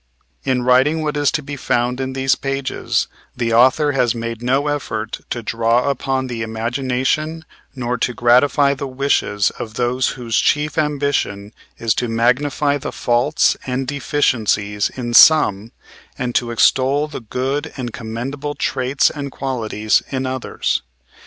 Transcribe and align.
In 0.43 0.63
writing 0.63 1.03
what 1.03 1.15
is 1.15 1.31
to 1.33 1.43
be 1.43 1.55
found 1.55 2.01
in 2.01 2.13
these 2.13 2.33
pages, 2.33 3.07
the 3.37 3.53
author 3.53 3.91
has 3.91 4.15
made 4.15 4.41
no 4.41 4.65
effort 4.65 5.19
to 5.29 5.43
draw 5.43 5.91
upon 5.91 6.25
the 6.25 6.41
imagination, 6.41 7.45
nor 7.75 7.99
to 7.99 8.11
gratify 8.15 8.73
the 8.73 8.87
wishes 8.87 9.51
of 9.59 9.75
those 9.75 10.07
whose 10.17 10.37
chief 10.39 10.75
ambition 10.75 11.53
is 11.77 11.93
to 11.93 12.07
magnify 12.07 12.79
the 12.79 12.91
faults 12.91 13.55
and 13.67 13.85
deficiencies 13.85 14.89
in 14.89 15.13
some 15.13 15.71
and 16.17 16.33
to 16.33 16.49
extol 16.49 17.07
the 17.07 17.21
good 17.21 17.71
and 17.77 17.93
commendable 17.93 18.55
traits 18.55 19.11
and 19.11 19.31
qualities 19.31 20.01
in 20.09 20.25
others. 20.25 20.81